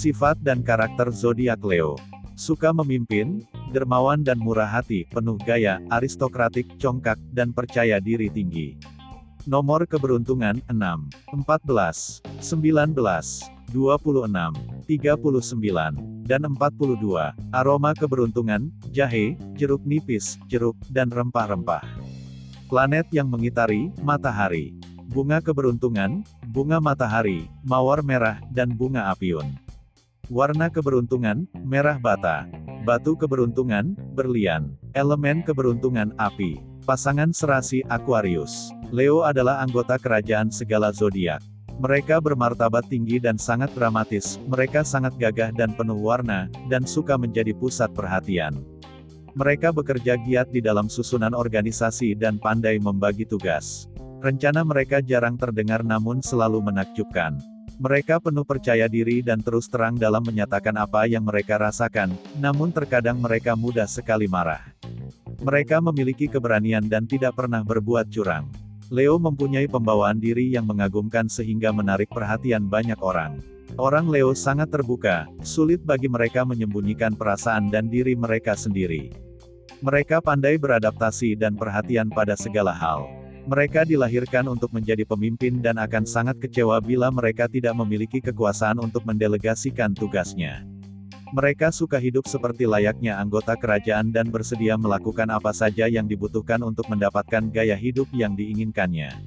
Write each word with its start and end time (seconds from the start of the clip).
Sifat 0.00 0.40
dan 0.40 0.64
karakter 0.64 1.12
zodiak 1.12 1.60
Leo. 1.60 2.00
Suka 2.32 2.72
memimpin, 2.72 3.44
dermawan 3.68 4.24
dan 4.24 4.40
murah 4.40 4.64
hati, 4.64 5.04
penuh 5.12 5.36
gaya, 5.44 5.76
aristokratik, 5.92 6.64
congkak, 6.80 7.20
dan 7.36 7.52
percaya 7.52 8.00
diri 8.00 8.32
tinggi. 8.32 8.80
Nomor 9.44 9.84
keberuntungan 9.84 10.64
6, 10.72 11.36
14, 11.36 12.24
19, 12.40 12.96
26, 13.76 14.32
39, 14.88 16.24
dan 16.24 16.40
42. 16.48 17.36
Aroma 17.52 17.92
keberuntungan, 17.92 18.72
jahe, 18.88 19.36
jeruk 19.52 19.84
nipis, 19.84 20.40
jeruk, 20.48 20.80
dan 20.88 21.12
rempah-rempah. 21.12 21.84
Planet 22.72 23.04
yang 23.12 23.28
mengitari, 23.28 23.92
matahari. 24.00 24.79
Bunga 25.10 25.42
keberuntungan, 25.42 26.22
bunga 26.54 26.78
matahari, 26.78 27.50
mawar 27.66 27.98
merah, 27.98 28.38
dan 28.54 28.70
bunga 28.70 29.10
apiun. 29.10 29.58
Warna 30.30 30.70
keberuntungan, 30.70 31.50
merah 31.66 31.98
bata. 31.98 32.46
Batu 32.86 33.18
keberuntungan, 33.18 33.98
berlian. 34.14 34.70
Elemen 34.94 35.42
keberuntungan, 35.42 36.14
api. 36.14 36.62
Pasangan 36.86 37.34
serasi 37.34 37.82
Aquarius. 37.90 38.70
Leo 38.94 39.26
adalah 39.26 39.58
anggota 39.66 39.98
kerajaan 39.98 40.54
segala 40.54 40.94
zodiak. 40.94 41.42
Mereka 41.82 42.22
bermartabat 42.22 42.86
tinggi 42.86 43.18
dan 43.18 43.34
sangat 43.34 43.74
dramatis, 43.74 44.38
mereka 44.46 44.86
sangat 44.86 45.18
gagah 45.18 45.50
dan 45.50 45.74
penuh 45.74 45.98
warna, 45.98 46.46
dan 46.70 46.86
suka 46.86 47.18
menjadi 47.18 47.50
pusat 47.50 47.90
perhatian. 47.98 48.62
Mereka 49.34 49.74
bekerja 49.74 50.14
giat 50.22 50.54
di 50.54 50.62
dalam 50.62 50.86
susunan 50.86 51.34
organisasi 51.34 52.14
dan 52.14 52.38
pandai 52.38 52.78
membagi 52.78 53.26
tugas. 53.26 53.90
Rencana 54.20 54.60
mereka 54.68 55.00
jarang 55.00 55.40
terdengar 55.40 55.80
namun 55.80 56.20
selalu 56.20 56.60
menakjubkan. 56.60 57.40
Mereka 57.80 58.20
penuh 58.20 58.44
percaya 58.44 58.84
diri 58.84 59.24
dan 59.24 59.40
terus 59.40 59.64
terang 59.64 59.96
dalam 59.96 60.20
menyatakan 60.20 60.76
apa 60.76 61.08
yang 61.08 61.24
mereka 61.24 61.56
rasakan, 61.56 62.12
namun 62.36 62.68
terkadang 62.68 63.16
mereka 63.16 63.56
mudah 63.56 63.88
sekali 63.88 64.28
marah. 64.28 64.60
Mereka 65.40 65.80
memiliki 65.80 66.28
keberanian 66.28 66.84
dan 66.84 67.08
tidak 67.08 67.32
pernah 67.32 67.64
berbuat 67.64 68.12
curang. 68.12 68.44
Leo 68.92 69.16
mempunyai 69.16 69.64
pembawaan 69.64 70.20
diri 70.20 70.52
yang 70.52 70.68
mengagumkan 70.68 71.24
sehingga 71.24 71.72
menarik 71.72 72.12
perhatian 72.12 72.68
banyak 72.68 73.00
orang. 73.00 73.40
Orang 73.80 74.12
Leo 74.12 74.36
sangat 74.36 74.68
terbuka, 74.68 75.24
sulit 75.40 75.80
bagi 75.80 76.12
mereka 76.12 76.44
menyembunyikan 76.44 77.16
perasaan 77.16 77.72
dan 77.72 77.88
diri 77.88 78.12
mereka 78.12 78.52
sendiri. 78.52 79.16
Mereka 79.80 80.20
pandai 80.20 80.60
beradaptasi 80.60 81.40
dan 81.40 81.56
perhatian 81.56 82.12
pada 82.12 82.36
segala 82.36 82.76
hal. 82.76 83.19
Mereka 83.50 83.82
dilahirkan 83.82 84.46
untuk 84.46 84.70
menjadi 84.70 85.02
pemimpin 85.02 85.58
dan 85.58 85.74
akan 85.74 86.06
sangat 86.06 86.38
kecewa 86.38 86.78
bila 86.78 87.10
mereka 87.10 87.50
tidak 87.50 87.74
memiliki 87.74 88.22
kekuasaan 88.22 88.78
untuk 88.78 89.02
mendelegasikan 89.02 89.90
tugasnya. 89.90 90.62
Mereka 91.34 91.74
suka 91.74 91.98
hidup 91.98 92.30
seperti 92.30 92.62
layaknya 92.62 93.18
anggota 93.18 93.58
kerajaan 93.58 94.14
dan 94.14 94.30
bersedia 94.30 94.78
melakukan 94.78 95.26
apa 95.34 95.50
saja 95.50 95.90
yang 95.90 96.06
dibutuhkan 96.06 96.62
untuk 96.62 96.86
mendapatkan 96.86 97.50
gaya 97.50 97.74
hidup 97.74 98.06
yang 98.14 98.38
diinginkannya. 98.38 99.18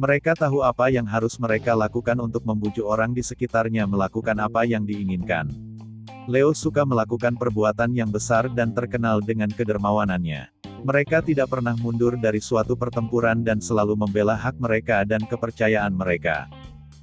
Mereka 0.00 0.40
tahu 0.40 0.64
apa 0.64 0.88
yang 0.88 1.04
harus 1.04 1.36
mereka 1.36 1.76
lakukan 1.76 2.16
untuk 2.16 2.40
membujuk 2.48 2.88
orang 2.88 3.12
di 3.12 3.20
sekitarnya 3.20 3.84
melakukan 3.84 4.40
apa 4.40 4.64
yang 4.64 4.88
diinginkan. 4.88 5.52
Leo 6.24 6.56
suka 6.56 6.88
melakukan 6.88 7.36
perbuatan 7.36 7.92
yang 7.92 8.08
besar 8.08 8.48
dan 8.48 8.72
terkenal 8.72 9.20
dengan 9.20 9.52
kedermawanannya. 9.52 10.59
Mereka 10.80 11.20
tidak 11.20 11.52
pernah 11.52 11.76
mundur 11.76 12.16
dari 12.16 12.40
suatu 12.40 12.72
pertempuran 12.72 13.44
dan 13.44 13.60
selalu 13.60 14.00
membela 14.00 14.32
hak 14.32 14.56
mereka 14.56 15.04
dan 15.04 15.20
kepercayaan 15.28 15.92
mereka. 15.92 16.48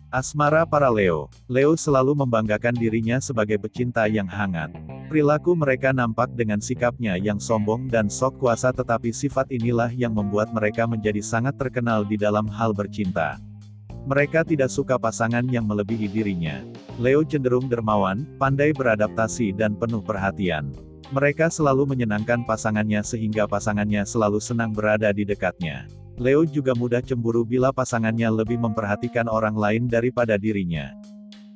Asmara 0.09 0.65
para 0.65 0.89
Leo. 0.89 1.29
Leo 1.45 1.77
selalu 1.77 2.17
membanggakan 2.17 2.73
dirinya 2.73 3.21
sebagai 3.21 3.61
pecinta 3.61 4.09
yang 4.09 4.25
hangat. 4.25 4.73
Perilaku 5.11 5.53
mereka 5.53 5.93
nampak 5.93 6.33
dengan 6.33 6.57
sikapnya 6.57 7.21
yang 7.21 7.37
sombong 7.37 7.85
dan 7.85 8.09
sok 8.09 8.41
kuasa 8.41 8.73
tetapi 8.73 9.13
sifat 9.13 9.51
inilah 9.53 9.93
yang 9.93 10.17
membuat 10.17 10.49
mereka 10.55 10.89
menjadi 10.89 11.21
sangat 11.21 11.59
terkenal 11.61 12.01
di 12.01 12.17
dalam 12.17 12.49
hal 12.49 12.73
bercinta. 12.73 13.37
Mereka 14.07 14.47
tidak 14.47 14.71
suka 14.71 14.95
pasangan 14.95 15.43
yang 15.51 15.67
melebihi 15.67 16.07
dirinya. 16.07 16.63
Leo 16.97 17.21
cenderung 17.27 17.67
dermawan, 17.67 18.25
pandai 18.39 18.71
beradaptasi 18.73 19.53
dan 19.53 19.75
penuh 19.75 19.99
perhatian. 19.99 20.71
Mereka 21.07 21.47
selalu 21.47 21.95
menyenangkan 21.95 22.43
pasangannya 22.43 22.99
sehingga 22.99 23.47
pasangannya 23.47 24.03
selalu 24.03 24.43
senang 24.43 24.75
berada 24.75 25.07
di 25.15 25.23
dekatnya. 25.23 25.87
Leo 26.19 26.43
juga 26.43 26.75
mudah 26.75 26.99
cemburu 26.99 27.47
bila 27.47 27.71
pasangannya 27.71 28.27
lebih 28.27 28.59
memperhatikan 28.59 29.31
orang 29.31 29.55
lain 29.55 29.87
daripada 29.87 30.35
dirinya. 30.35 30.91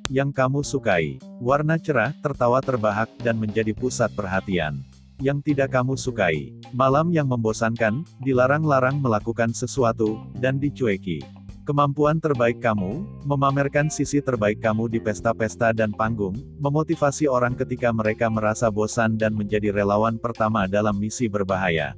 Yang 0.08 0.32
kamu 0.32 0.64
sukai, 0.64 1.20
warna 1.36 1.76
cerah, 1.76 2.16
tertawa 2.24 2.64
terbahak, 2.64 3.12
dan 3.20 3.36
menjadi 3.36 3.76
pusat 3.76 4.08
perhatian. 4.16 4.80
Yang 5.20 5.52
tidak 5.52 5.76
kamu 5.76 6.00
sukai, 6.00 6.56
malam 6.72 7.12
yang 7.12 7.28
membosankan, 7.28 8.08
dilarang-larang 8.24 8.96
melakukan 9.04 9.52
sesuatu, 9.52 10.16
dan 10.40 10.56
dicueki. 10.56 11.41
Kemampuan 11.62 12.18
terbaik 12.18 12.58
kamu, 12.58 13.06
memamerkan 13.22 13.86
sisi 13.86 14.18
terbaik 14.18 14.58
kamu 14.58 14.90
di 14.90 14.98
pesta-pesta 14.98 15.70
dan 15.70 15.94
panggung, 15.94 16.34
memotivasi 16.58 17.30
orang 17.30 17.54
ketika 17.54 17.94
mereka 17.94 18.26
merasa 18.26 18.66
bosan 18.66 19.14
dan 19.14 19.30
menjadi 19.30 19.70
relawan 19.70 20.18
pertama 20.18 20.66
dalam 20.66 20.98
misi 20.98 21.30
berbahaya. 21.30 21.94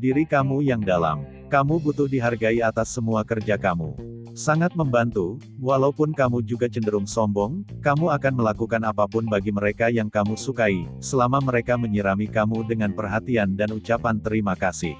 Diri 0.00 0.24
kamu 0.24 0.64
yang 0.64 0.80
dalam, 0.80 1.28
kamu 1.52 1.76
butuh 1.76 2.08
dihargai 2.08 2.64
atas 2.64 2.96
semua 2.96 3.20
kerja 3.20 3.60
kamu. 3.60 3.92
Sangat 4.32 4.72
membantu, 4.72 5.36
walaupun 5.60 6.16
kamu 6.16 6.40
juga 6.48 6.64
cenderung 6.64 7.04
sombong, 7.04 7.68
kamu 7.84 8.16
akan 8.16 8.32
melakukan 8.32 8.80
apa 8.80 9.04
pun 9.04 9.28
bagi 9.28 9.52
mereka 9.52 9.92
yang 9.92 10.08
kamu 10.08 10.40
sukai, 10.40 10.88
selama 11.04 11.44
mereka 11.44 11.76
menyirami 11.76 12.32
kamu 12.32 12.64
dengan 12.64 12.96
perhatian 12.96 13.60
dan 13.60 13.76
ucapan 13.76 14.16
terima 14.24 14.56
kasih. 14.56 14.96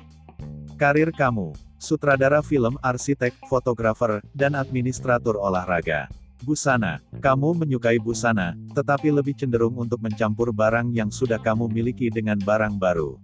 Karir 0.76 1.08
kamu 1.16 1.65
sutradara 1.76 2.40
film, 2.44 2.76
arsitek, 2.84 3.36
fotografer, 3.48 4.20
dan 4.36 4.56
administrator 4.56 5.36
olahraga. 5.36 6.08
Busana. 6.44 7.00
Kamu 7.16 7.56
menyukai 7.56 7.96
busana, 7.96 8.52
tetapi 8.76 9.08
lebih 9.08 9.32
cenderung 9.32 9.72
untuk 9.80 9.96
mencampur 10.04 10.52
barang 10.52 10.92
yang 10.92 11.08
sudah 11.08 11.40
kamu 11.40 11.64
miliki 11.72 12.12
dengan 12.12 12.36
barang 12.36 12.76
baru. 12.76 13.16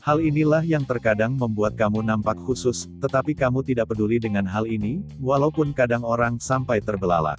Hal 0.00 0.24
inilah 0.24 0.64
yang 0.64 0.86
terkadang 0.88 1.36
membuat 1.36 1.76
kamu 1.76 2.00
nampak 2.00 2.40
khusus, 2.48 2.88
tetapi 3.04 3.36
kamu 3.36 3.60
tidak 3.66 3.92
peduli 3.92 4.16
dengan 4.16 4.48
hal 4.48 4.64
ini, 4.64 5.04
walaupun 5.20 5.76
kadang 5.76 6.00
orang 6.06 6.40
sampai 6.40 6.80
terbelalak. 6.80 7.36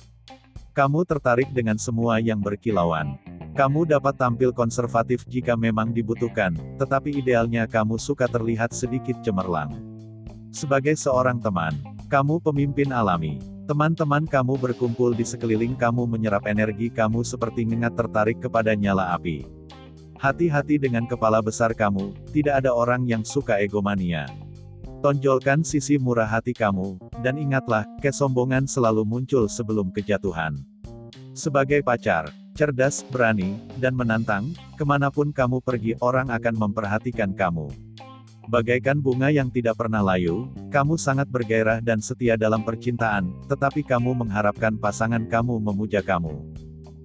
Kamu 0.78 1.02
tertarik 1.10 1.50
dengan 1.50 1.82
semua 1.82 2.22
yang 2.22 2.38
berkilauan. 2.38 3.18
Kamu 3.58 3.90
dapat 3.90 4.14
tampil 4.16 4.54
konservatif 4.54 5.26
jika 5.26 5.58
memang 5.58 5.90
dibutuhkan, 5.90 6.54
tetapi 6.78 7.18
idealnya 7.18 7.66
kamu 7.66 7.98
suka 7.98 8.30
terlihat 8.30 8.72
sedikit 8.72 9.18
cemerlang. 9.26 9.89
Sebagai 10.50 10.98
seorang 10.98 11.38
teman, 11.38 11.78
kamu 12.10 12.42
pemimpin 12.42 12.90
alami. 12.90 13.38
Teman-teman 13.70 14.26
kamu 14.26 14.58
berkumpul 14.58 15.14
di 15.14 15.22
sekeliling 15.22 15.78
kamu 15.78 16.10
menyerap 16.10 16.50
energi 16.50 16.90
kamu 16.90 17.22
seperti 17.22 17.70
ngengat 17.70 17.94
tertarik 17.94 18.42
kepada 18.42 18.74
nyala 18.74 19.14
api. 19.14 19.46
Hati-hati 20.18 20.82
dengan 20.82 21.06
kepala 21.06 21.38
besar 21.40 21.78
kamu, 21.78 22.18
tidak 22.34 22.66
ada 22.66 22.74
orang 22.74 23.06
yang 23.06 23.22
suka 23.22 23.62
egomania. 23.62 24.26
Tonjolkan 25.06 25.62
sisi 25.62 26.02
murah 26.02 26.28
hati 26.28 26.52
kamu, 26.52 26.98
dan 27.22 27.38
ingatlah, 27.38 27.86
kesombongan 28.02 28.66
selalu 28.66 29.06
muncul 29.06 29.46
sebelum 29.46 29.94
kejatuhan. 29.94 30.60
Sebagai 31.38 31.86
pacar, 31.86 32.34
cerdas, 32.58 33.06
berani, 33.08 33.56
dan 33.80 33.96
menantang, 33.96 34.52
ke 34.76 34.84
mana 34.84 35.08
pun 35.08 35.32
kamu 35.32 35.64
pergi 35.64 35.96
orang 36.04 36.28
akan 36.28 36.68
memperhatikan 36.68 37.32
kamu. 37.32 37.89
Bagaikan 38.50 38.98
bunga 38.98 39.30
yang 39.30 39.54
tidak 39.54 39.78
pernah 39.78 40.02
layu, 40.02 40.50
kamu 40.74 40.98
sangat 40.98 41.30
bergairah 41.30 41.86
dan 41.86 42.02
setia 42.02 42.34
dalam 42.34 42.66
percintaan, 42.66 43.30
tetapi 43.46 43.86
kamu 43.86 44.26
mengharapkan 44.26 44.74
pasangan 44.74 45.22
kamu 45.30 45.62
memuja 45.62 46.02
kamu. 46.02 46.34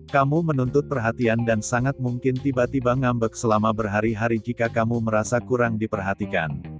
Kamu 0.08 0.40
menuntut 0.40 0.88
perhatian 0.88 1.44
dan 1.44 1.60
sangat 1.60 2.00
mungkin 2.00 2.32
tiba-tiba 2.40 2.96
ngambek 2.96 3.36
selama 3.36 3.76
berhari-hari 3.76 4.40
jika 4.40 4.72
kamu 4.72 5.04
merasa 5.04 5.36
kurang 5.36 5.76
diperhatikan. 5.76 6.73